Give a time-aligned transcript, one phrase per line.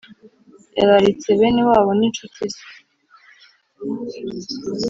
[0.77, 2.63] yararitse bene wabo n incuti ze.